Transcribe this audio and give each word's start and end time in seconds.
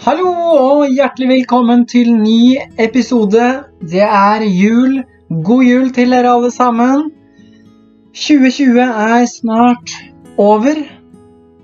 Hallo 0.00 0.30
og 0.32 0.94
hjertelig 0.96 1.26
velkommen 1.28 1.82
til 1.84 2.06
ny 2.16 2.54
episode. 2.80 3.48
Det 3.84 4.00
er 4.00 4.40
jul. 4.48 5.02
God 5.44 5.64
jul 5.66 5.90
til 5.92 6.14
dere 6.14 6.30
alle 6.38 6.48
sammen. 6.54 7.02
2020 8.16 8.80
er 8.80 9.26
snart 9.28 9.92
over. 10.40 10.80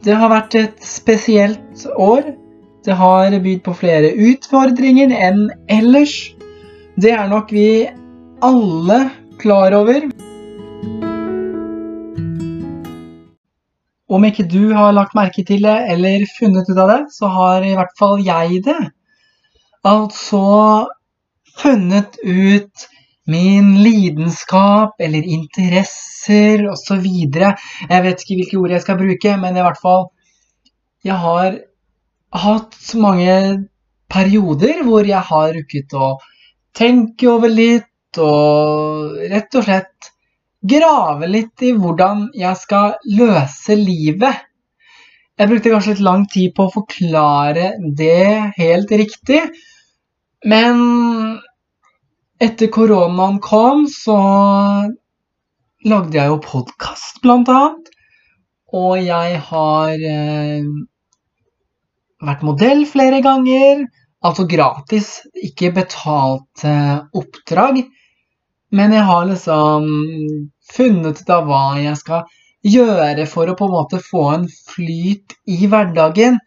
Det 0.05 0.19
har 0.21 0.29
vært 0.35 0.59
et 0.61 0.85
spesielt 0.85 1.87
år. 1.97 2.29
Det 2.85 2.99
har 3.01 3.39
bydd 3.41 3.65
på 3.65 3.73
flere 3.81 4.13
utfordringer 4.29 5.17
enn 5.17 5.47
ellers. 5.73 6.19
Det 7.01 7.17
er 7.17 7.33
nok 7.33 7.57
vi 7.57 7.87
alle 8.45 9.01
klar 9.41 9.81
over. 9.81 10.11
Om 14.07 14.25
ikke 14.29 14.47
du 14.47 14.71
har 14.77 14.95
lagt 14.95 15.17
merke 15.19 15.43
til 15.47 15.65
det 15.67 15.77
eller 15.91 16.27
funnet 16.37 16.69
ut 16.71 16.79
av 16.79 16.91
det, 16.93 17.01
så 17.15 17.31
har 17.33 17.65
i 17.67 17.75
hvert 17.75 17.95
fall 17.99 18.21
jeg 18.23 18.61
det. 18.67 18.79
Altså 19.87 20.43
funnet 21.59 22.19
ut 22.23 22.87
min 23.27 23.73
lidenskap 23.83 25.01
eller 25.03 25.27
interesser 25.27 26.63
osv. 26.71 27.07
Jeg 27.07 28.03
vet 28.05 28.23
ikke 28.23 28.39
hvilke 28.39 28.61
ord 28.61 28.75
jeg 28.77 28.85
skal 28.85 29.01
bruke, 29.01 29.37
men 29.43 29.57
i 29.57 29.65
hvert 29.67 29.83
fall 29.83 30.07
Jeg 31.07 31.15
har 31.23 31.59
hatt 32.35 32.95
mange 32.99 33.35
perioder 34.11 34.83
hvor 34.87 35.07
jeg 35.07 35.23
har 35.29 35.53
rukket 35.55 35.95
å 35.95 36.17
tenke 36.75 37.29
over 37.31 37.53
litt 37.53 38.19
og 38.19 39.15
rett 39.31 39.55
og 39.59 39.67
slett 39.67 40.11
grave 40.71 41.29
litt 41.31 41.63
i 41.65 41.73
hvordan 41.77 42.29
jeg 42.37 42.59
skal 42.61 42.97
løse 43.19 43.77
livet. 43.79 44.45
Jeg 45.37 45.51
brukte 45.51 45.73
kanskje 45.73 45.97
litt 45.97 46.07
lang 46.07 46.25
tid 46.33 46.55
på 46.57 46.67
å 46.67 46.75
forklare 46.79 47.75
det 47.99 48.55
helt 48.57 48.93
riktig, 48.97 49.43
men 50.49 50.81
etter 52.41 52.71
koronaen 52.73 53.39
kom, 53.45 53.85
så 53.91 54.17
lagde 55.87 56.19
jeg 56.19 56.33
jo 56.33 56.41
podkast, 56.45 57.21
blant 57.25 57.51
annet. 57.53 57.93
Og 58.77 58.99
jeg 59.01 59.39
har 59.49 59.93
eh, 59.95 60.67
vært 62.27 62.45
modell 62.47 62.85
flere 62.89 63.23
ganger. 63.25 63.87
Altså 64.27 64.47
gratis, 64.51 65.11
ikke 65.37 65.71
betalt 65.77 66.65
eh, 66.67 66.99
oppdrag. 67.17 67.85
Men 68.75 68.97
jeg 68.97 69.07
har 69.07 69.29
liksom 69.29 69.87
funnet 70.73 71.23
ut 71.23 71.31
av 71.33 71.47
hva 71.49 71.65
jeg 71.81 71.97
skal 72.01 72.27
gjøre 72.67 73.27
for 73.31 73.49
å 73.51 73.57
på 73.59 73.69
en 73.69 73.75
måte 73.77 74.03
få 74.03 74.25
en 74.33 74.49
flyt 74.49 75.37
i 75.47 75.67
hverdagen. 75.71 76.41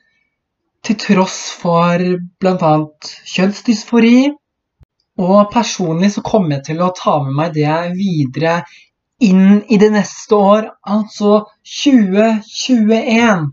Til 0.86 0.96
tross 1.00 1.40
for 1.60 2.04
bl.a. 2.40 2.74
kjønnsdysfori. 3.34 4.30
Og 5.20 5.50
personlig 5.52 6.14
så 6.14 6.24
kommer 6.24 6.58
jeg 6.58 6.70
til 6.70 6.84
å 6.84 6.94
ta 6.96 7.18
med 7.26 7.36
meg 7.36 7.58
det 7.58 7.74
videre 7.98 8.62
inn 9.20 9.60
i 9.68 9.80
det 9.80 9.90
neste 9.92 10.36
år, 10.36 10.70
altså 10.88 11.42
2021. 11.68 13.50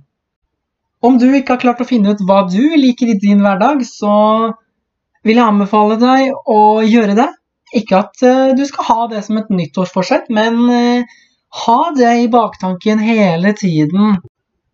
Om 1.07 1.19
du 1.19 1.27
ikke 1.35 1.57
har 1.57 1.63
klart 1.63 1.83
å 1.83 1.89
finne 1.89 2.15
ut 2.15 2.23
hva 2.27 2.45
du 2.47 2.63
liker 2.79 3.11
i 3.11 3.19
din 3.19 3.43
hverdag, 3.43 3.83
så 3.87 4.15
vil 5.27 5.41
jeg 5.41 5.47
anbefale 5.47 5.99
deg 5.99 6.31
å 6.47 6.61
gjøre 6.87 7.19
det. 7.19 7.27
Ikke 7.75 7.99
at 8.05 8.23
uh, 8.23 8.55
du 8.55 8.63
skal 8.69 8.87
ha 8.91 9.07
det 9.11 9.25
som 9.27 9.41
et 9.41 9.51
nyttårsforsett, 9.51 10.29
men 10.31 10.61
uh, 10.71 11.17
ha 11.67 11.81
det 11.97 12.13
i 12.23 12.31
baktanken 12.31 13.03
hele 13.03 13.53
tiden. 13.59 14.21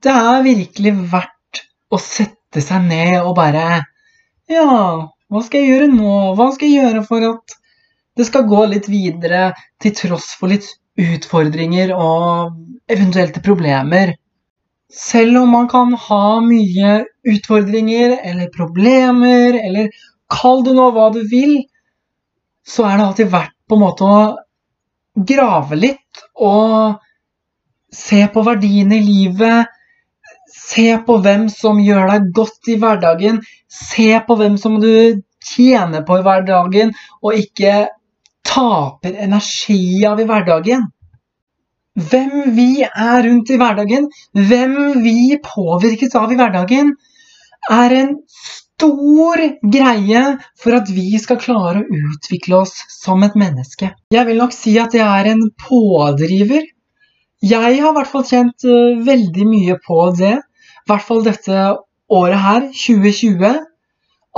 Det 0.02 0.12
er 0.12 0.44
virkelig 0.44 0.92
verdt 1.12 1.62
å 1.92 2.00
sette 2.00 2.60
seg 2.64 2.84
ned 2.88 3.20
og 3.22 3.36
bare 3.38 3.82
Ja, 4.50 5.08
hva 5.32 5.42
skal 5.46 5.62
jeg 5.62 5.70
gjøre 5.72 5.92
nå? 5.92 6.14
Hva 6.36 6.50
skal 6.52 6.68
jeg 6.68 6.82
gjøre 6.82 7.04
for 7.08 7.24
at 7.30 7.54
det 8.18 8.26
skal 8.28 8.48
gå 8.50 8.64
litt 8.68 8.90
videre, 8.92 9.52
til 9.80 9.94
tross 9.96 10.34
for 10.36 10.52
litt 10.52 10.66
utfordringer 11.00 11.94
og 11.96 12.58
eventuelle 12.92 13.40
problemer? 13.44 14.16
Selv 14.92 15.38
om 15.40 15.54
man 15.56 15.70
kan 15.72 15.94
ha 15.96 16.24
mye 16.44 16.98
utfordringer 17.32 18.18
eller 18.20 18.50
problemer, 18.52 19.56
eller 19.56 19.88
kall 20.32 20.60
det 20.66 20.74
nå 20.76 20.90
hva 20.92 21.08
du 21.14 21.22
vil, 21.30 21.62
så 22.68 22.86
er 22.86 22.98
det 22.98 23.06
alltid 23.06 23.32
verdt 23.32 23.56
på 23.68 23.76
en 23.76 23.82
måte 23.82 24.08
å 24.08 25.24
grave 25.28 25.78
litt 25.78 26.22
og 26.40 27.00
se 27.92 28.22
på 28.32 28.44
verdiene 28.46 28.98
i 28.98 29.06
livet. 29.06 29.72
Se 30.52 30.94
på 31.06 31.18
hvem 31.24 31.48
som 31.52 31.80
gjør 31.82 32.08
deg 32.12 32.30
godt 32.36 32.70
i 32.72 32.78
hverdagen. 32.80 33.42
Se 33.68 34.14
på 34.26 34.36
hvem 34.38 34.56
som 34.60 34.78
du 34.80 35.22
tjener 35.42 36.04
på 36.06 36.20
i 36.20 36.24
hverdagen, 36.24 36.92
og 37.22 37.38
ikke 37.38 37.88
taper 38.46 39.16
energi 39.24 40.04
av 40.06 40.20
i 40.20 40.26
hverdagen. 40.28 40.86
Hvem 41.92 42.54
vi 42.56 42.84
er 42.84 43.24
rundt 43.26 43.50
i 43.52 43.58
hverdagen, 43.60 44.06
hvem 44.32 44.76
vi 45.04 45.36
påvirkes 45.44 46.14
av 46.16 46.32
i 46.32 46.38
hverdagen, 46.38 46.94
er 47.70 47.96
en 47.98 48.14
stor 48.82 49.42
greie 49.70 50.22
for 50.58 50.74
at 50.74 50.90
vi 50.90 51.14
skal 51.22 51.38
klare 51.42 51.82
å 51.82 51.98
utvikle 52.10 52.62
oss 52.64 52.74
som 52.90 53.22
et 53.22 53.36
menneske. 53.38 53.92
Jeg 54.10 54.26
vil 54.26 54.40
nok 54.42 54.54
si 54.56 54.74
at 54.82 54.94
jeg 54.96 55.06
er 55.06 55.30
en 55.32 55.44
pådriver. 55.62 56.66
Jeg 57.42 57.62
har 57.62 57.92
i 57.92 57.96
hvert 57.96 58.10
fall 58.10 58.26
kjent 58.26 58.66
uh, 58.66 58.98
veldig 59.06 59.46
mye 59.46 59.78
på 59.86 59.98
det. 60.18 60.34
I 60.82 60.90
hvert 60.90 61.06
fall 61.06 61.22
dette 61.26 61.60
året 62.12 62.42
her, 62.42 62.66
2020. 62.74 63.60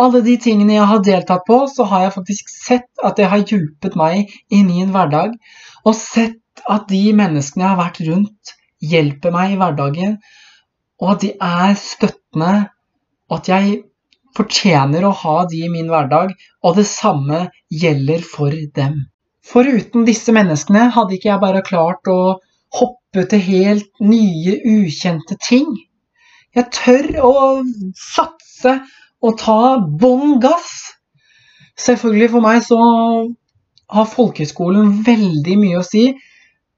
Alle 0.04 0.20
de 0.26 0.36
tingene 0.42 0.76
jeg 0.76 0.90
har 0.90 1.02
deltatt 1.06 1.44
på, 1.48 1.62
så 1.70 1.86
har 1.88 2.06
jeg 2.06 2.16
faktisk 2.18 2.52
sett 2.52 3.04
at 3.04 3.16
det 3.16 3.30
har 3.30 3.44
hjulpet 3.48 3.96
meg 3.96 4.32
i 4.52 4.60
min 4.66 4.92
hverdag. 4.92 5.36
Og 5.86 5.96
sett 5.96 6.40
at 6.70 6.88
de 6.90 7.02
menneskene 7.16 7.64
jeg 7.64 7.72
har 7.72 7.80
vært 7.80 8.02
rundt, 8.08 8.54
hjelper 8.84 9.32
meg 9.32 9.54
i 9.54 9.58
hverdagen. 9.60 10.16
Og 11.00 11.16
at 11.16 11.24
de 11.24 11.32
er 11.40 11.76
støttende. 11.80 12.54
Og 13.30 13.40
at 13.40 13.48
jeg 13.48 13.82
fortjener 14.36 15.06
å 15.06 15.14
ha 15.22 15.36
de 15.50 15.64
i 15.66 15.70
min 15.72 15.90
hverdag, 15.92 16.34
og 16.64 16.78
det 16.78 16.86
samme 16.90 17.46
gjelder 17.70 18.24
for 18.26 18.54
dem. 18.76 19.04
Foruten 19.44 20.06
disse 20.08 20.32
menneskene 20.34 20.88
hadde 20.94 21.16
ikke 21.16 21.30
jeg 21.30 21.42
bare 21.42 21.64
klart 21.66 22.08
å 22.10 22.38
hoppe 22.74 23.26
til 23.30 23.42
helt 23.44 24.02
nye, 24.02 24.56
ukjente 24.64 25.36
ting. 25.44 25.68
Jeg 26.54 26.70
tør 26.74 27.10
å 27.26 27.34
satse 27.98 28.78
og 29.24 29.38
ta 29.40 29.76
bånn 29.78 30.38
gass. 30.42 30.72
Selvfølgelig 31.80 32.30
for 32.34 32.44
meg 32.44 32.62
så 32.66 32.78
har 33.94 34.10
folkehøyskolen 34.10 35.00
veldig 35.06 35.58
mye 35.60 35.80
å 35.80 35.86
si. 35.86 36.06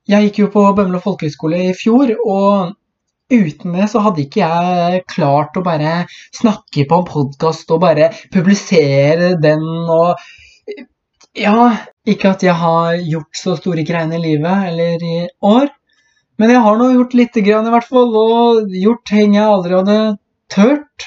Jeg 0.06 0.28
gikk 0.28 0.42
jo 0.44 0.50
på 0.54 0.64
Bømlo 0.76 1.00
folkehøgskole 1.02 1.64
i 1.68 1.76
fjor, 1.76 2.12
og 2.24 2.74
uten 3.32 3.74
det 3.74 3.88
så 3.90 4.02
hadde 4.04 4.22
ikke 4.22 4.42
jeg 4.42 5.02
klart 5.10 5.56
å 5.58 5.64
bare 5.66 6.04
snakke 6.36 6.86
på 6.86 7.00
en 7.00 7.08
podkast 7.08 7.70
og 7.74 7.82
bare 7.82 8.12
publisere 8.34 9.34
den 9.42 9.64
og 9.90 10.14
Ja, 11.36 11.68
ikke 12.08 12.30
at 12.32 12.42
jeg 12.46 12.54
har 12.56 12.94
gjort 12.96 13.36
så 13.36 13.58
store 13.58 13.82
greiene 13.84 14.16
i 14.16 14.22
livet 14.22 14.70
eller 14.70 15.02
i 15.04 15.18
år, 15.44 15.66
men 16.40 16.48
jeg 16.48 16.62
har 16.64 16.78
nå 16.80 16.86
gjort 16.94 17.16
lite 17.18 17.42
grann 17.44 17.68
i 17.68 17.72
hvert 17.74 17.88
fall, 17.90 18.14
og 18.16 18.72
gjort 18.72 19.02
ting 19.10 19.36
jeg 19.36 19.44
aldri 19.44 19.76
hadde 19.76 19.98
tørt. 20.48 21.04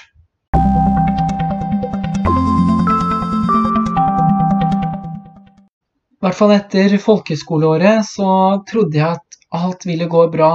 I 6.14 6.28
hvert 6.28 6.38
fall 6.38 6.54
etter 6.60 6.94
folkeskoleåret 7.02 8.06
så 8.06 8.30
trodde 8.70 9.02
jeg 9.02 9.18
at 9.18 9.42
alt 9.58 9.90
ville 9.90 10.06
gå 10.14 10.28
bra 10.30 10.52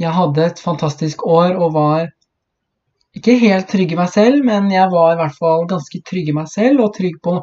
jeg 0.00 0.12
hadde 0.12 0.44
et 0.44 0.60
fantastisk 0.60 1.24
år 1.26 1.56
og 1.56 1.74
var 1.76 2.08
ikke 3.16 3.38
helt 3.40 3.70
trygg 3.72 3.94
i 3.94 3.98
meg 3.98 4.10
selv, 4.12 4.42
men 4.44 4.68
jeg 4.72 4.90
var 4.92 5.14
i 5.14 5.20
hvert 5.20 5.36
fall 5.38 5.64
ganske 5.70 6.02
trygg 6.04 6.28
i 6.28 6.36
meg 6.36 6.50
selv 6.52 6.84
og 6.84 6.92
trygg 6.98 7.16
på 7.24 7.38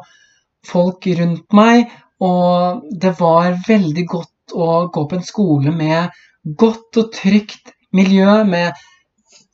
folk 0.68 1.08
rundt 1.18 1.56
meg. 1.56 1.90
Og 2.22 2.84
det 3.02 3.16
var 3.18 3.56
veldig 3.66 4.04
godt 4.06 4.54
å 4.54 4.68
gå 4.94 5.06
på 5.10 5.18
en 5.18 5.26
skole 5.26 5.74
med 5.74 6.14
godt 6.44 7.00
og 7.00 7.10
trygt 7.16 7.74
miljø, 7.94 8.44
med 8.46 8.76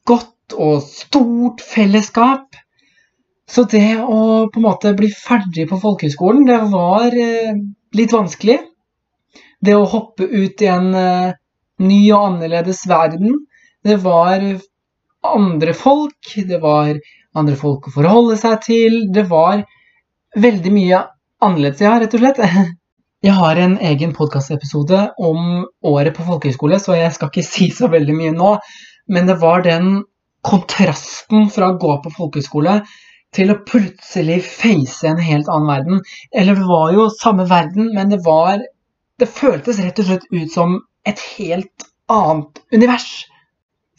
godt 0.09 0.57
og 0.59 0.83
stort 0.85 1.65
fellesskap. 1.65 2.59
Så 3.51 3.65
det 3.71 3.99
å 4.03 4.51
på 4.53 4.61
en 4.61 4.67
måte 4.67 4.93
bli 4.99 5.09
ferdig 5.11 5.67
på 5.71 5.81
folkehøyskolen, 5.83 6.45
det 6.47 6.61
var 6.71 7.17
eh, 7.17 7.57
litt 7.97 8.13
vanskelig. 8.15 8.61
Det 9.61 9.75
å 9.77 9.89
hoppe 9.91 10.29
ut 10.29 10.63
i 10.63 10.69
en 10.71 10.93
eh, 10.95 11.33
ny 11.81 12.00
og 12.12 12.27
annerledes 12.31 12.85
verden. 12.88 13.38
Det 13.85 13.97
var 14.05 14.44
andre 15.27 15.75
folk, 15.77 16.35
det 16.49 16.61
var 16.62 16.94
andre 17.37 17.56
folk 17.56 17.88
å 17.88 17.94
forholde 17.94 18.37
seg 18.41 18.61
til. 18.67 19.00
Det 19.15 19.27
var 19.31 19.65
veldig 20.38 20.75
mye 20.75 21.00
annerledes, 21.44 21.82
ja, 21.85 21.97
rett 22.00 22.15
og 22.17 22.25
slett. 22.25 22.43
Jeg 23.21 23.37
har 23.37 23.59
en 23.61 23.75
egen 23.85 24.15
podkastepisode 24.17 24.99
om 25.21 25.67
året 25.85 26.15
på 26.17 26.25
folkehøyskole, 26.25 26.79
så 26.81 26.94
jeg 26.97 27.12
skal 27.12 27.29
ikke 27.29 27.44
si 27.55 27.67
så 27.77 27.91
veldig 27.93 28.15
mye 28.17 28.33
nå. 28.33 28.55
Men 29.12 29.29
det 29.29 29.37
var 29.43 29.61
den 29.67 29.99
kontrasten 30.47 31.50
fra 31.53 31.69
å 31.69 31.76
gå 31.83 31.99
på 32.00 32.12
folkehøyskole 32.17 32.79
til 33.37 33.53
å 33.53 33.59
plutselig 33.69 34.41
face 34.47 35.05
en 35.06 35.21
helt 35.21 35.50
annen 35.53 35.69
verden. 35.69 36.00
Eller 36.33 36.56
det 36.56 36.65
var 36.71 36.94
jo 36.97 37.11
samme 37.12 37.44
verden, 37.50 37.93
men 37.94 38.12
det 38.12 38.23
var 38.26 38.65
Det 39.21 39.26
føltes 39.29 39.76
rett 39.85 39.99
og 40.00 40.06
slett 40.09 40.23
ut 40.33 40.49
som 40.49 40.79
et 41.08 41.20
helt 41.37 41.88
annet 42.11 42.62
univers. 42.75 43.08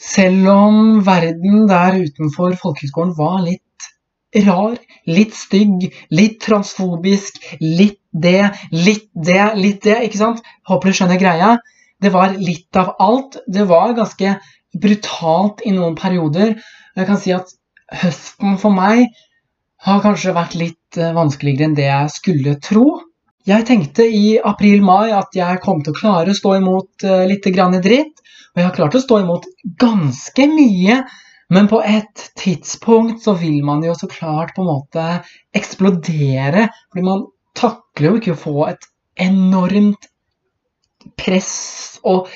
Selv 0.02 0.48
om 0.50 0.78
verden 1.06 1.68
der 1.70 2.00
utenfor 2.02 2.56
folkehøgskolen 2.62 3.14
var 3.18 3.42
litt 3.46 3.62
rar, 4.46 4.78
litt 5.06 5.36
stygg, 5.36 5.90
litt 6.10 6.40
transfobisk, 6.44 7.42
litt 7.60 8.00
det, 8.12 8.52
litt 8.72 9.10
det, 9.14 9.44
litt 9.60 9.84
det, 9.86 9.98
ikke 10.08 10.20
sant? 10.20 10.42
Håper 10.68 10.90
du 10.92 10.98
skjønner 10.98 11.20
greia. 11.22 11.56
Det 12.02 12.12
var 12.14 12.36
litt 12.40 12.80
av 12.80 12.96
alt. 13.00 13.38
Det 13.48 13.68
var 13.70 13.96
ganske 13.98 14.38
brutalt 14.82 15.62
i 15.68 15.74
noen 15.76 15.98
perioder. 16.00 16.56
Jeg 16.96 17.08
kan 17.08 17.20
si 17.20 17.36
at 17.36 17.52
høsten 18.02 18.58
for 18.62 18.74
meg 18.74 19.06
har 19.86 20.02
kanskje 20.04 20.36
vært 20.36 20.58
litt 20.60 21.00
eh, 21.00 21.14
vanskeligere 21.16 21.70
enn 21.70 21.78
det 21.78 21.88
jeg 21.88 22.14
skulle 22.16 22.58
tro. 22.64 22.86
Jeg 23.50 23.66
tenkte 23.66 24.06
i 24.06 24.36
april-mai 24.38 25.14
at 25.18 25.34
jeg 25.34 25.62
kom 25.64 25.82
til 25.82 25.96
å 25.96 25.98
klare 25.98 26.34
å 26.34 26.38
stå 26.38 26.56
imot 26.60 27.06
uh, 27.08 27.24
litt 27.30 27.48
grann 27.56 27.80
dritt. 27.82 28.22
Og 28.52 28.62
jeg 28.62 28.68
har 28.68 28.76
klart 28.76 28.98
å 28.98 29.02
stå 29.02 29.22
imot 29.24 29.48
ganske 29.82 30.48
mye. 30.52 31.02
Men 31.52 31.68
på 31.72 31.82
et 31.84 32.30
tidspunkt 32.40 33.24
så 33.26 33.34
vil 33.40 33.60
man 33.68 33.82
jo 33.84 33.96
så 33.98 34.08
klart 34.12 34.54
på 34.56 34.64
en 34.64 34.70
måte 34.70 35.08
eksplodere. 35.58 36.68
Fordi 36.92 37.06
man 37.08 37.26
takler 37.58 38.12
jo 38.12 38.22
ikke 38.22 38.36
å 38.36 38.42
få 38.46 38.58
et 38.70 38.88
enormt 39.20 40.08
press 41.18 42.00
og 42.08 42.30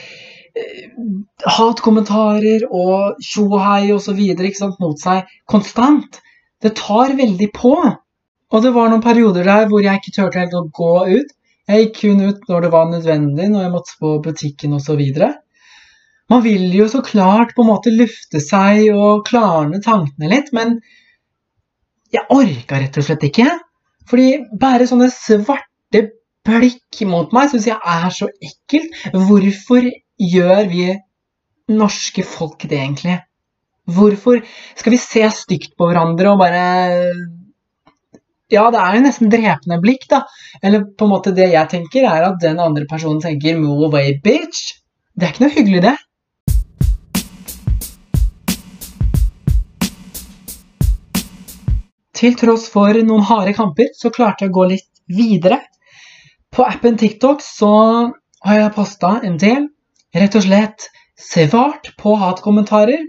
eh, 0.57 0.89
hatkommentarer 1.57 2.65
og 2.67 3.21
tjohei 3.23 3.93
osv. 3.93 4.19
mot 4.81 4.99
seg 4.99 5.29
konstant. 5.47 6.19
Det 6.63 6.73
tar 6.79 7.13
veldig 7.15 7.51
på. 7.53 7.75
Og 8.53 8.61
det 8.61 8.71
var 8.75 8.91
noen 8.91 9.03
perioder 9.03 9.47
der 9.47 9.65
hvor 9.71 9.81
jeg 9.83 10.01
ikke 10.01 10.13
turte 10.15 10.41
helt 10.41 10.55
å 10.57 10.67
gå 10.75 10.93
ut. 11.15 11.33
Jeg 11.65 11.81
gikk 11.81 11.95
kun 12.03 12.21
ut 12.27 12.43
når 12.49 12.65
det 12.65 12.71
var 12.75 12.89
nødvendig, 12.91 13.47
når 13.49 13.65
jeg 13.65 13.73
måtte 13.73 13.95
på 14.01 14.11
butikken 14.25 14.75
osv. 14.77 15.01
Man 16.29 16.43
vil 16.45 16.67
jo 16.73 16.85
så 16.89 17.01
klart 17.05 17.55
på 17.57 17.65
en 17.65 17.71
måte 17.71 17.93
lufte 17.93 18.41
seg 18.41 18.91
og 18.93 19.25
klarne 19.27 19.81
tankene 19.81 20.29
litt, 20.29 20.51
men 20.53 20.77
jeg 22.13 22.25
orka 22.33 22.81
rett 22.81 22.99
og 23.01 23.07
slett 23.07 23.25
ikke. 23.27 23.47
Fordi 24.09 24.27
bare 24.61 24.85
sånne 24.89 25.09
svarte 25.13 26.03
blikk 26.45 27.01
mot 27.09 27.33
meg 27.33 27.49
syns 27.49 27.65
jeg 27.71 27.77
er 27.81 28.11
så 28.13 28.29
ekkelt. 28.29 28.93
Hvorfor 29.13 29.89
gjør 30.21 30.61
vi 30.69 30.91
norske 31.73 32.25
folk 32.25 32.67
det, 32.69 32.77
egentlig? 32.77 33.17
Hvorfor 33.89 34.41
skal 34.77 34.93
vi 34.93 35.01
se 35.01 35.25
stygt 35.33 35.73
på 35.77 35.89
hverandre 35.89 36.33
og 36.33 36.41
bare 36.41 36.61
Ja, 38.53 38.67
det 38.69 38.77
er 38.77 38.93
jo 38.93 39.01
nesten 39.01 39.29
drepende 39.33 39.79
blikk, 39.81 40.03
da. 40.11 40.19
Eller 40.61 40.83
på 40.85 41.07
en 41.07 41.11
måte 41.15 41.31
det 41.33 41.47
jeg 41.49 41.69
tenker, 41.71 42.03
er 42.05 42.27
at 42.27 42.35
den 42.43 42.59
andre 42.61 42.85
personen 42.85 43.17
tenker 43.21 43.57
'move 43.57 43.87
away, 43.87 44.19
bitch'. 44.21 44.75
Det 45.17 45.25
er 45.25 45.31
ikke 45.33 45.45
noe 45.45 45.55
hyggelig, 45.55 45.81
det. 45.81 45.97
Til 52.13 52.35
tross 52.37 52.69
for 52.69 52.93
noen 52.93 53.25
harde 53.25 53.53
kamper, 53.57 53.89
så 53.97 54.13
klarte 54.13 54.45
jeg 54.45 54.53
å 54.53 54.57
gå 54.59 54.67
litt 54.75 54.91
videre. 55.09 55.59
På 56.53 56.69
appen 56.69 56.97
TikTok 56.97 57.41
så 57.41 58.13
har 58.45 58.59
jeg 58.59 58.75
posta 58.77 59.21
en 59.23 59.37
del. 59.41 59.67
Rett 60.13 60.35
og 60.35 60.45
slett 60.45 60.85
svart 61.17 61.95
på 61.97 62.13
hatkommentarer. 62.15 63.01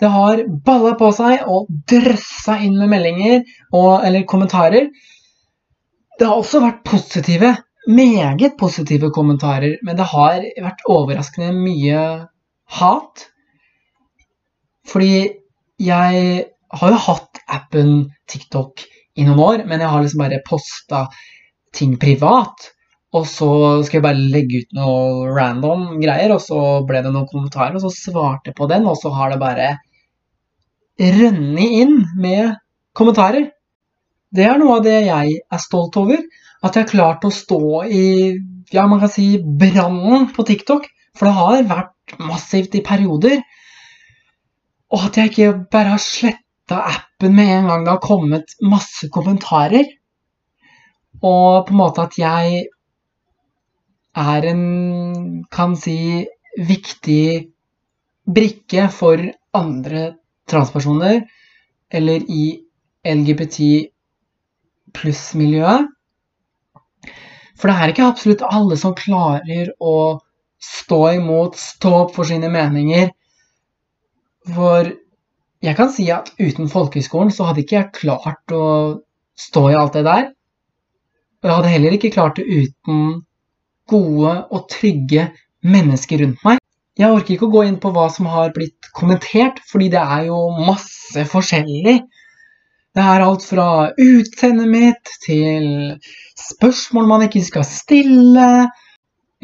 Det 0.00 0.10
har 0.10 0.42
balla 0.66 0.94
på 0.98 1.10
seg 1.14 1.44
og 1.50 1.68
drøssa 1.90 2.58
inn 2.66 2.76
med 2.80 2.90
meldinger 2.90 3.42
og, 3.72 4.02
eller 4.04 4.26
kommentarer. 4.28 4.88
Det 6.18 6.26
har 6.26 6.38
også 6.38 6.62
vært 6.62 6.82
positive, 6.86 7.52
meget 7.90 8.56
positive 8.58 9.10
kommentarer, 9.14 9.78
men 9.86 9.98
det 9.98 10.08
har 10.10 10.42
vært 10.64 10.84
overraskende 10.90 11.52
mye 11.56 12.02
hat. 12.78 13.28
Fordi 14.90 15.14
jeg 15.82 16.44
har 16.74 16.92
jo 16.94 17.00
hatt 17.06 17.40
appen 17.50 17.94
TikTok 18.30 18.84
i 19.14 19.26
noen 19.26 19.42
år, 19.42 19.64
men 19.68 19.82
jeg 19.82 19.90
har 19.90 20.02
liksom 20.02 20.24
bare 20.24 20.42
posta 20.46 21.04
ting 21.74 21.96
privat. 22.00 22.73
Og 23.14 23.26
så 23.30 23.48
skulle 23.84 24.00
jeg 24.00 24.06
bare 24.08 24.28
legge 24.34 24.62
ut 24.64 24.76
noe 24.76 25.28
random 25.30 26.00
greier, 26.02 26.34
og 26.34 26.42
så 26.42 26.60
ble 26.86 27.02
det 27.04 27.12
noen 27.14 27.28
kommentarer, 27.30 27.76
og 27.78 27.84
så 27.84 27.92
svarte 27.94 28.50
jeg 28.50 28.58
på 28.58 28.66
den, 28.70 28.88
og 28.90 28.98
så 28.98 29.12
har 29.14 29.30
det 29.30 29.42
bare 29.42 29.68
rønnet 30.98 31.76
inn 31.82 32.00
med 32.18 32.56
kommentarer. 32.96 33.52
Det 34.34 34.48
er 34.48 34.58
noe 34.58 34.80
av 34.80 34.86
det 34.86 34.96
jeg 35.06 35.38
er 35.38 35.62
stolt 35.62 35.94
over. 36.00 36.18
At 36.64 36.74
jeg 36.74 36.86
har 36.86 36.90
klart 36.90 37.26
å 37.26 37.30
stå 37.34 37.84
i 37.86 38.04
ja, 38.72 38.86
man 38.90 39.02
kan 39.02 39.12
si 39.12 39.36
brannen 39.38 40.30
på 40.34 40.46
TikTok. 40.48 40.86
For 41.14 41.28
det 41.28 41.34
har 41.36 41.66
vært 41.70 42.16
massivt 42.18 42.74
i 42.74 42.82
perioder. 42.82 43.42
Og 44.94 45.08
at 45.08 45.18
jeg 45.18 45.30
ikke 45.30 45.52
bare 45.70 45.94
har 45.94 46.02
sletta 46.02 46.80
appen 46.90 47.36
med 47.36 47.52
en 47.58 47.70
gang 47.70 47.84
det 47.86 47.94
har 47.94 48.02
kommet 48.02 48.56
masse 48.64 49.10
kommentarer. 49.14 49.86
Og 51.22 51.66
på 51.66 51.74
en 51.74 51.78
måte 51.78 52.08
at 52.08 52.18
jeg 52.18 52.64
er 54.14 54.46
en, 54.50 54.64
kan 55.50 55.74
si, 55.78 56.24
viktig 56.54 57.50
brikke 58.24 58.86
for 58.94 59.20
andre 59.54 60.04
transpersoner, 60.50 61.24
eller 61.90 62.22
i 62.30 62.44
LGBT 63.04 63.90
pluss-miljøet. 64.94 65.90
For 67.58 67.70
det 67.70 67.74
er 67.76 67.92
ikke 67.92 68.06
absolutt 68.06 68.44
alle 68.46 68.78
som 68.80 68.96
klarer 68.98 69.70
å 69.80 70.20
stå 70.64 71.00
imot, 71.18 71.58
stå 71.60 71.92
opp 72.04 72.14
for 72.16 72.28
sine 72.28 72.50
meninger. 72.52 73.10
For 74.54 74.90
jeg 75.64 75.76
kan 75.78 75.92
si 75.92 76.08
at 76.12 76.32
uten 76.40 76.68
folkehøyskolen 76.68 77.32
så 77.32 77.48
hadde 77.48 77.64
ikke 77.64 77.78
jeg 77.78 77.92
klart 78.00 78.54
å 78.54 78.64
stå 79.38 79.68
i 79.70 79.76
alt 79.78 79.96
det 79.96 80.04
der. 80.06 80.26
Og 81.40 81.48
jeg 81.48 81.56
hadde 81.58 81.72
heller 81.74 81.96
ikke 81.96 82.12
klart 82.14 82.40
det 82.40 82.44
uten 82.48 83.22
gode 83.90 84.34
og 84.50 84.68
trygge 84.72 85.28
mennesker 85.64 86.22
rundt 86.24 86.44
meg. 86.46 86.60
Jeg 86.94 87.10
orker 87.10 87.34
ikke 87.34 87.48
å 87.48 87.54
gå 87.54 87.64
inn 87.66 87.80
på 87.82 87.90
hva 87.94 88.06
som 88.12 88.28
har 88.30 88.52
blitt 88.54 88.90
kommentert, 88.94 89.58
fordi 89.70 89.88
det 89.94 90.02
er 90.02 90.28
jo 90.28 90.38
masse 90.54 91.24
forskjellig. 91.30 91.96
Det 92.94 93.02
er 93.02 93.24
alt 93.24 93.42
fra 93.42 93.66
utseendet 93.98 94.70
mitt 94.70 95.10
til 95.24 95.66
spørsmål 96.38 97.08
man 97.10 97.26
ikke 97.26 97.42
skal 97.42 97.66
stille. 97.66 98.48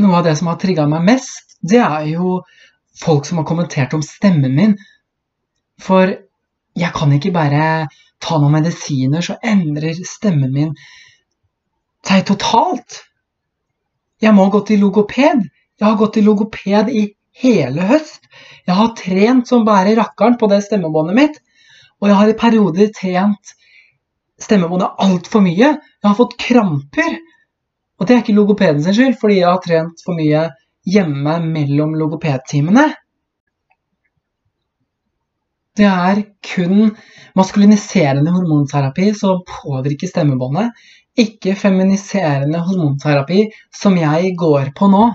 Noe 0.01 0.21
av 0.21 0.29
det 0.29 0.37
som 0.39 0.53
har 0.53 0.61
trigga 0.63 0.87
meg 0.91 1.03
mest, 1.09 1.57
det 1.61 1.83
er 1.83 2.07
jo 2.13 2.39
folk 3.01 3.27
som 3.27 3.41
har 3.41 3.49
kommentert 3.49 3.97
om 3.99 4.05
stemmen 4.07 4.55
min. 4.55 4.79
For 5.83 6.15
jeg 6.79 6.95
kan 6.95 7.13
ikke 7.17 7.35
bare 7.35 7.89
ta 8.23 8.39
noen 8.39 8.61
medisiner, 8.61 9.25
så 9.25 9.41
endrer 9.43 9.99
stemmen 10.07 10.55
min 10.55 10.75
seg 12.07 12.23
totalt. 12.31 13.03
Jeg 14.21 14.37
må 14.37 14.47
gå 14.53 14.61
til 14.69 14.83
logoped. 14.85 15.47
Jeg 15.81 15.87
har 15.87 15.97
gått 15.97 16.19
til 16.19 16.27
logoped 16.29 16.91
i 16.93 17.07
hele 17.41 17.87
høst. 17.89 18.27
Jeg 18.69 18.77
har 18.77 18.93
trent 18.99 19.49
som 19.49 19.65
bare 19.65 19.97
rakkeren 19.97 20.37
på 20.41 20.49
det 20.53 20.61
stemmebåndet 20.67 21.17
mitt. 21.17 21.41
Og 22.01 22.11
jeg 22.11 22.19
har 22.19 22.33
i 22.33 22.39
perioder 22.41 22.93
trent 22.97 23.55
stemmebåndet 24.41 25.01
altfor 25.05 25.45
mye. 25.45 25.75
Jeg 25.77 26.09
har 26.09 26.17
fått 26.19 26.39
kramper. 26.41 27.17
Og 28.01 28.09
det 28.09 28.15
er 28.15 28.23
ikke 28.23 28.37
logopeden 28.37 28.83
sin 28.85 28.97
skyld, 28.97 29.17
fordi 29.21 29.41
jeg 29.41 29.49
har 29.49 29.61
trent 29.65 30.05
for 30.05 30.17
mye 30.17 30.47
hjemme 30.89 31.37
mellom 31.45 31.97
logopedtimene. 32.01 32.87
Det 35.77 35.87
er 35.87 36.23
kun 36.45 36.91
maskuliniserende 37.39 38.33
hormonterapi 38.35 39.13
som 39.17 39.45
påvirker 39.49 40.11
stemmebåndet 40.11 40.73
ikke 41.19 41.57
feminiserende 41.59 42.61
hormonterapi 42.67 43.47
som 43.75 43.97
jeg 43.99 44.35
går 44.39 44.71
på 44.77 44.91
nå. 44.93 45.09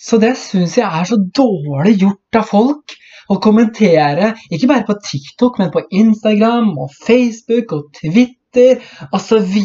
Så 0.00 0.16
det 0.20 0.32
syns 0.40 0.78
jeg 0.78 0.88
er 0.88 1.06
så 1.08 1.18
dårlig 1.36 1.98
gjort 2.00 2.38
av 2.40 2.46
folk 2.48 2.94
å 3.30 3.36
kommentere, 3.42 4.32
ikke 4.50 4.70
bare 4.70 4.86
på 4.88 4.96
TikTok, 5.04 5.60
men 5.60 5.70
på 5.74 5.84
Instagram 5.94 6.72
og 6.80 6.94
Facebook 6.96 7.74
og 7.76 7.90
Twitter 8.00 8.80
osv. 9.14 9.58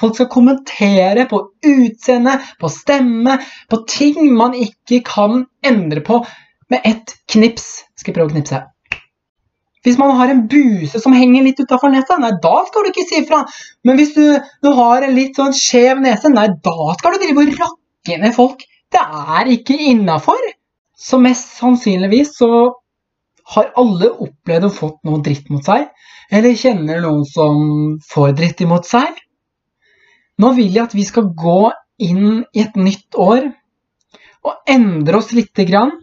Folk 0.00 0.18
skal 0.18 0.28
kommentere 0.32 1.24
på 1.30 1.40
utseende, 1.70 2.36
på 2.60 2.72
stemme, 2.72 3.38
på 3.70 3.80
ting 3.88 4.34
man 4.36 4.58
ikke 4.58 5.00
kan 5.06 5.46
endre 5.64 6.04
på 6.04 6.20
med 6.70 6.84
ett 6.84 7.16
knips. 7.30 7.70
Skal 7.96 8.12
jeg 8.12 8.18
prøve 8.18 8.32
å 8.32 8.34
knipse? 8.34 8.64
Hvis 9.86 9.96
man 9.96 10.12
har 10.18 10.28
en 10.28 10.42
buse 10.50 11.00
som 11.00 11.14
henger 11.16 11.46
litt 11.46 11.60
utafor 11.62 11.92
nesa, 11.92 12.18
nei, 12.20 12.34
da 12.42 12.56
skal 12.68 12.84
du 12.84 12.90
ikke 12.90 13.06
si 13.08 13.22
ifra. 13.22 13.40
Men 13.88 13.96
hvis 13.96 14.12
du, 14.16 14.24
du, 14.60 14.68
har 14.76 15.06
en 15.06 15.14
litt 15.16 15.40
sånn 15.40 15.56
skjev 15.56 16.02
nese, 16.04 16.28
nei, 16.32 16.50
da 16.66 16.96
skal 16.98 17.16
du 17.16 17.22
drive 17.22 17.46
og 17.46 17.54
rakke 17.62 18.18
ned 18.20 18.36
folk. 18.36 18.66
Det 18.92 19.00
er 19.00 19.52
ikke 19.54 19.78
innafor. 19.92 20.42
Så 21.00 21.20
mest 21.22 21.56
sannsynligvis 21.60 22.36
så 22.40 22.76
Har 23.50 23.72
alle 23.80 24.06
opplevd 24.22 24.66
å 24.68 24.68
fått 24.70 24.98
noe 25.08 25.18
dritt 25.26 25.48
mot 25.50 25.64
seg? 25.66 25.88
Eller 26.30 26.54
kjenner 26.54 27.00
noen 27.02 27.24
som 27.26 27.96
får 28.06 28.36
dritt 28.38 28.60
imot 28.62 28.86
seg? 28.86 29.16
Nå 30.38 30.52
vil 30.54 30.76
jeg 30.76 30.84
at 30.84 30.94
vi 30.94 31.02
skal 31.08 31.32
gå 31.34 31.72
inn 31.98 32.44
i 32.54 32.62
et 32.62 32.78
nytt 32.78 33.18
år 33.18 33.48
og 34.46 34.70
endre 34.70 35.18
oss 35.18 35.32
lite 35.34 35.66
grann. 35.66 35.96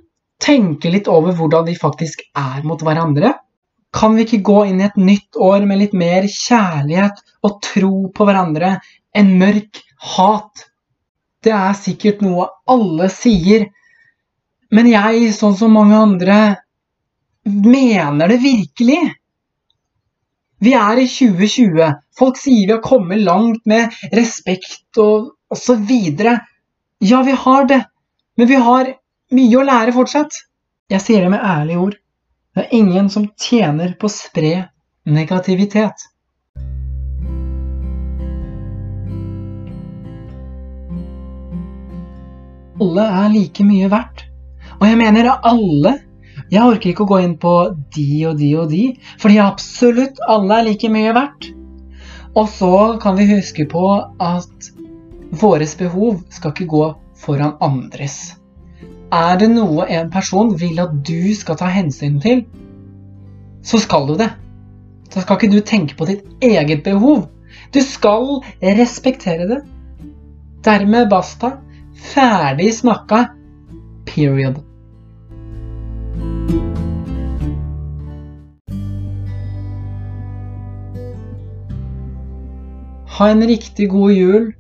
Tenke 0.44 0.92
litt 0.92 1.08
over 1.08 1.38
hvordan 1.38 1.70
vi 1.70 1.78
faktisk 1.80 2.26
er 2.36 2.68
mot 2.68 2.84
hverandre. 2.84 3.32
Kan 3.98 4.16
vi 4.16 4.28
ikke 4.28 4.44
gå 4.46 4.60
inn 4.70 4.82
i 4.82 4.86
et 4.86 4.98
nytt 5.02 5.40
år 5.42 5.66
med 5.66 5.82
litt 5.82 5.94
mer 5.98 6.28
kjærlighet 6.30 7.22
og 7.48 7.60
tro 7.66 7.94
på 8.14 8.28
hverandre 8.28 8.76
enn 9.18 9.34
mørk 9.40 9.82
hat? 10.14 10.68
Det 11.42 11.54
er 11.56 11.74
sikkert 11.78 12.22
noe 12.26 12.46
alle 12.70 13.10
sier, 13.14 13.68
men 14.74 14.90
jeg, 14.92 15.32
sånn 15.34 15.56
som 15.58 15.74
mange 15.74 15.98
andre, 15.98 16.38
mener 17.48 18.30
det 18.30 18.42
virkelig. 18.44 19.00
Vi 20.60 20.74
er 20.74 21.00
i 21.00 21.08
2020. 21.08 21.94
Folk 22.18 22.40
sier 22.42 22.66
vi 22.66 22.74
har 22.74 22.84
kommet 22.84 23.22
langt 23.24 23.64
med 23.70 23.94
respekt 24.18 25.00
og 25.02 25.32
osv. 25.54 25.94
Ja, 27.00 27.22
vi 27.24 27.38
har 27.46 27.70
det, 27.70 27.84
men 28.38 28.50
vi 28.50 28.60
har 28.70 28.92
mye 29.38 29.60
å 29.60 29.66
lære 29.68 29.96
fortsatt. 29.96 30.44
Jeg 30.92 31.04
sier 31.04 31.26
det 31.26 31.32
med 31.34 31.46
ærlige 31.46 31.86
ord. 31.86 31.98
Det 32.58 32.64
er 32.64 32.74
ingen 32.74 33.06
som 33.14 33.28
tjener 33.38 33.92
på 34.02 34.08
å 34.10 34.10
spre 34.10 34.52
negativitet. 35.06 36.08
Alle 42.82 43.06
er 43.20 43.28
like 43.36 43.66
mye 43.68 43.92
verdt. 43.94 44.24
Og 44.80 44.88
jeg 44.90 44.98
mener 44.98 45.30
alle. 45.36 45.92
Jeg 46.50 46.64
orker 46.64 46.96
ikke 46.96 47.06
å 47.06 47.12
gå 47.12 47.22
inn 47.28 47.38
på 47.38 47.54
de 47.94 48.10
og 48.32 48.42
de 48.42 48.50
og 48.58 48.74
de, 48.74 48.82
fordi 49.22 49.38
absolutt 49.44 50.18
alle 50.26 50.58
er 50.58 50.68
like 50.72 50.90
mye 50.98 51.14
verdt. 51.14 51.52
Og 52.34 52.50
så 52.58 52.74
kan 53.06 53.22
vi 53.22 53.30
huske 53.36 53.68
på 53.70 53.86
at 54.18 54.72
våres 55.46 55.78
behov 55.78 56.24
skal 56.34 56.58
ikke 56.58 56.72
gå 56.74 56.90
foran 57.22 57.54
andres. 57.62 58.34
Er 59.08 59.38
det 59.40 59.48
noe 59.54 59.86
en 59.88 60.10
person 60.12 60.50
vil 60.60 60.80
at 60.84 60.92
du 61.08 61.32
skal 61.36 61.56
ta 61.56 61.70
hensyn 61.72 62.20
til, 62.20 62.44
så 63.64 63.80
skal 63.80 64.08
du 64.10 64.18
det. 64.20 64.28
Så 65.08 65.24
skal 65.24 65.38
ikke 65.38 65.54
du 65.54 65.62
tenke 65.64 65.96
på 65.96 66.08
ditt 66.10 66.26
eget 66.44 66.84
behov. 66.84 67.30
Du 67.72 67.80
skal 67.80 68.42
respektere 68.60 69.48
det. 69.48 69.62
Dermed 70.66 71.08
basta. 71.10 71.54
Ferdig 71.96 72.74
snakka. 72.76 73.30
Period. 74.06 74.60
Ha 83.18 83.32
en 83.32 83.48
riktig 83.48 83.88
god 83.90 84.12
jul 84.12 84.52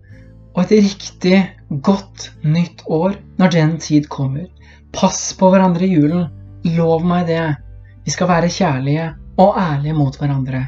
og 0.55 0.63
et 0.63 0.71
riktig 0.71 1.43
godt 1.69 2.31
nytt 2.43 2.83
år 2.85 3.17
når 3.37 3.51
den 3.51 3.77
tid 3.79 4.07
kommer. 4.09 4.47
Pass 4.93 5.33
på 5.37 5.49
hverandre 5.51 5.85
i 5.85 5.93
julen. 5.93 6.27
Lov 6.77 7.05
meg 7.07 7.27
det. 7.27 7.43
Vi 8.05 8.13
skal 8.13 8.29
være 8.31 8.51
kjærlige 8.51 9.09
og 9.37 9.59
ærlige 9.59 9.97
mot 9.97 10.15
hverandre. 10.19 10.67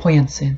På 0.00 0.10
gjensyn. 0.12 0.56